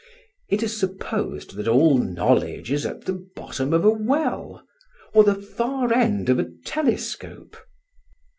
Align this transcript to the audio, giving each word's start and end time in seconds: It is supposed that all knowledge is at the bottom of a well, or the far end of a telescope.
It 0.49 0.63
is 0.63 0.75
supposed 0.75 1.53
that 1.57 1.67
all 1.67 1.99
knowledge 1.99 2.71
is 2.71 2.87
at 2.87 3.05
the 3.05 3.13
bottom 3.35 3.71
of 3.71 3.85
a 3.85 3.91
well, 3.91 4.65
or 5.13 5.23
the 5.23 5.35
far 5.39 5.93
end 5.93 6.27
of 6.27 6.39
a 6.39 6.49
telescope. 6.65 7.55